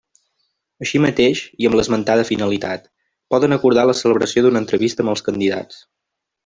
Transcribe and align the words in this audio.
Així 0.85 1.01
mateix 1.03 1.41
i 1.65 1.69
amb 1.69 1.77
l'esmentada 1.79 2.25
finalitat, 2.31 2.89
poden 3.35 3.57
acordar 3.59 3.87
la 3.91 3.99
celebració 4.03 4.47
d'una 4.47 4.67
entrevista 4.67 5.07
amb 5.07 5.15
els 5.17 5.27
candidats. 5.29 5.83